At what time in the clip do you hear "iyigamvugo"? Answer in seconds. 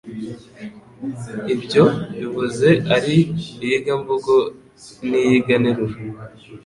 3.63-4.33